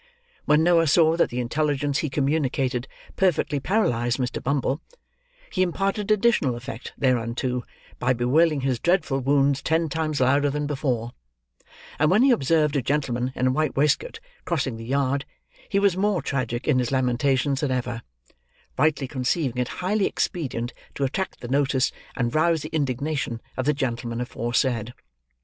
[0.45, 4.41] When Noah saw that the intelligence he communicated perfectly paralysed Mr.
[4.41, 4.81] Bumble,
[5.51, 7.63] he imparted additional effect thereunto,
[7.99, 11.11] by bewailing his dreadful wounds ten times louder than before;
[11.99, 15.23] and when he observed a gentleman in a white waistcoat crossing the yard,
[15.69, 18.01] he was more tragic in his lamentations than ever:
[18.79, 23.71] rightly conceiving it highly expedient to attract the notice, and rouse the indignation, of the
[23.73, 24.95] gentleman aforesaid.